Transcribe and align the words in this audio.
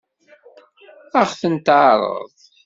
Ad 1.19 1.25
ɣ-ten-teɛṛeḍ? 1.29 2.11